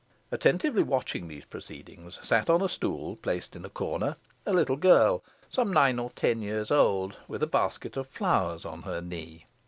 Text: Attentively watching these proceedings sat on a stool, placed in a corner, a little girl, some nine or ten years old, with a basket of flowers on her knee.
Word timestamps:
Attentively 0.31 0.81
watching 0.81 1.27
these 1.27 1.45
proceedings 1.45 2.17
sat 2.23 2.49
on 2.49 2.63
a 2.63 2.67
stool, 2.67 3.17
placed 3.17 3.55
in 3.55 3.63
a 3.63 3.69
corner, 3.69 4.15
a 4.47 4.51
little 4.53 4.75
girl, 4.75 5.23
some 5.47 5.71
nine 5.71 5.99
or 5.99 6.09
ten 6.15 6.41
years 6.41 6.71
old, 6.71 7.17
with 7.27 7.43
a 7.43 7.45
basket 7.45 7.95
of 7.95 8.07
flowers 8.07 8.65
on 8.65 8.81
her 8.81 8.99
knee. 8.99 9.45